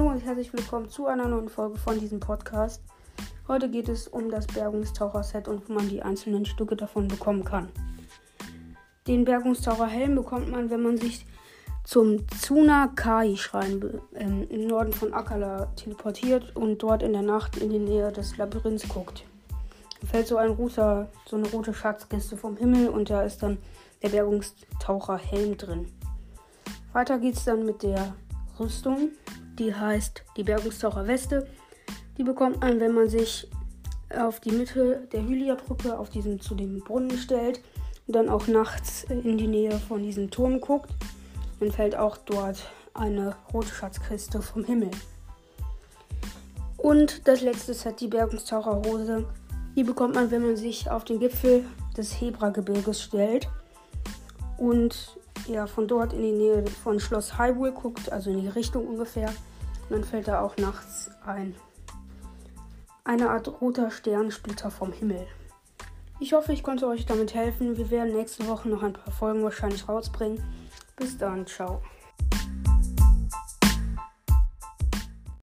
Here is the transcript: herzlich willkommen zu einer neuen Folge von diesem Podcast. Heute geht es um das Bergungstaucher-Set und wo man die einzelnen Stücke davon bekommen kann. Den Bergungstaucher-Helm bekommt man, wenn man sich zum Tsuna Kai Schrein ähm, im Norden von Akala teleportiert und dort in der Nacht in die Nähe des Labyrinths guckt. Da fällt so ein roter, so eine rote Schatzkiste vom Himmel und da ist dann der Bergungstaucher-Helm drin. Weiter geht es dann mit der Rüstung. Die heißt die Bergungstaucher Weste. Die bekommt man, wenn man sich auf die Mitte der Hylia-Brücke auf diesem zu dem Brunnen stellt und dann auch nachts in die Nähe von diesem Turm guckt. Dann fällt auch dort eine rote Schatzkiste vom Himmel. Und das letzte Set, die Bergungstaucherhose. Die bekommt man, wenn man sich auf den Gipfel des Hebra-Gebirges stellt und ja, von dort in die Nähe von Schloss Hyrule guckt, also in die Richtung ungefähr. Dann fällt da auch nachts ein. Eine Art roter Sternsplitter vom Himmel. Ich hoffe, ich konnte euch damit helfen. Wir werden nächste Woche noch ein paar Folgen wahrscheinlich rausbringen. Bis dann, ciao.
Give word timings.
herzlich 0.00 0.52
willkommen 0.52 0.88
zu 0.88 1.06
einer 1.06 1.28
neuen 1.28 1.50
Folge 1.50 1.76
von 1.76 2.00
diesem 2.00 2.20
Podcast. 2.20 2.82
Heute 3.46 3.70
geht 3.70 3.88
es 3.88 4.08
um 4.08 4.30
das 4.30 4.46
Bergungstaucher-Set 4.46 5.46
und 5.46 5.68
wo 5.68 5.74
man 5.74 5.88
die 5.88 6.02
einzelnen 6.02 6.46
Stücke 6.46 6.74
davon 6.74 7.06
bekommen 7.06 7.44
kann. 7.44 7.68
Den 9.06 9.24
Bergungstaucher-Helm 9.24 10.14
bekommt 10.14 10.50
man, 10.50 10.70
wenn 10.70 10.82
man 10.82 10.96
sich 10.96 11.26
zum 11.84 12.26
Tsuna 12.28 12.88
Kai 12.96 13.36
Schrein 13.36 14.00
ähm, 14.14 14.46
im 14.48 14.66
Norden 14.66 14.92
von 14.92 15.12
Akala 15.12 15.66
teleportiert 15.76 16.56
und 16.56 16.82
dort 16.82 17.02
in 17.02 17.12
der 17.12 17.22
Nacht 17.22 17.58
in 17.58 17.68
die 17.68 17.78
Nähe 17.78 18.10
des 18.10 18.38
Labyrinths 18.38 18.88
guckt. 18.88 19.24
Da 20.00 20.06
fällt 20.06 20.26
so 20.26 20.38
ein 20.38 20.50
roter, 20.50 21.08
so 21.26 21.36
eine 21.36 21.48
rote 21.50 21.74
Schatzkiste 21.74 22.38
vom 22.38 22.56
Himmel 22.56 22.88
und 22.88 23.10
da 23.10 23.22
ist 23.22 23.42
dann 23.42 23.58
der 24.02 24.08
Bergungstaucher-Helm 24.08 25.58
drin. 25.58 25.88
Weiter 26.94 27.18
geht 27.18 27.34
es 27.34 27.44
dann 27.44 27.66
mit 27.66 27.82
der 27.82 28.14
Rüstung. 28.58 29.10
Die 29.60 29.74
heißt 29.74 30.24
die 30.38 30.42
Bergungstaucher 30.42 31.06
Weste. 31.06 31.46
Die 32.16 32.24
bekommt 32.24 32.62
man, 32.62 32.80
wenn 32.80 32.92
man 32.92 33.10
sich 33.10 33.46
auf 34.18 34.40
die 34.40 34.52
Mitte 34.52 35.06
der 35.12 35.20
Hylia-Brücke 35.20 35.98
auf 35.98 36.08
diesem 36.08 36.40
zu 36.40 36.54
dem 36.54 36.80
Brunnen 36.80 37.18
stellt 37.18 37.60
und 38.06 38.16
dann 38.16 38.30
auch 38.30 38.46
nachts 38.46 39.04
in 39.04 39.36
die 39.36 39.46
Nähe 39.46 39.78
von 39.78 40.02
diesem 40.02 40.30
Turm 40.30 40.62
guckt. 40.62 40.88
Dann 41.60 41.70
fällt 41.70 41.94
auch 41.94 42.16
dort 42.16 42.56
eine 42.94 43.36
rote 43.52 43.68
Schatzkiste 43.68 44.40
vom 44.40 44.64
Himmel. 44.64 44.90
Und 46.78 47.28
das 47.28 47.42
letzte 47.42 47.74
Set, 47.74 48.00
die 48.00 48.08
Bergungstaucherhose. 48.08 49.26
Die 49.76 49.84
bekommt 49.84 50.14
man, 50.14 50.30
wenn 50.30 50.40
man 50.40 50.56
sich 50.56 50.90
auf 50.90 51.04
den 51.04 51.20
Gipfel 51.20 51.66
des 51.98 52.18
Hebra-Gebirges 52.18 53.02
stellt 53.02 53.46
und 54.56 55.18
ja, 55.46 55.66
von 55.66 55.86
dort 55.86 56.14
in 56.14 56.22
die 56.22 56.32
Nähe 56.32 56.64
von 56.82 56.98
Schloss 56.98 57.38
Hyrule 57.38 57.72
guckt, 57.72 58.10
also 58.10 58.30
in 58.30 58.40
die 58.40 58.48
Richtung 58.48 58.86
ungefähr. 58.86 59.30
Dann 59.90 60.04
fällt 60.04 60.28
da 60.28 60.40
auch 60.40 60.56
nachts 60.56 61.10
ein. 61.26 61.54
Eine 63.04 63.30
Art 63.30 63.60
roter 63.60 63.90
Sternsplitter 63.90 64.70
vom 64.70 64.92
Himmel. 64.92 65.26
Ich 66.20 66.32
hoffe, 66.32 66.52
ich 66.52 66.62
konnte 66.62 66.86
euch 66.86 67.06
damit 67.06 67.34
helfen. 67.34 67.76
Wir 67.76 67.90
werden 67.90 68.14
nächste 68.14 68.46
Woche 68.46 68.68
noch 68.68 68.82
ein 68.82 68.92
paar 68.92 69.12
Folgen 69.12 69.42
wahrscheinlich 69.42 69.88
rausbringen. 69.88 70.42
Bis 70.96 71.18
dann, 71.18 71.46
ciao. 71.46 71.82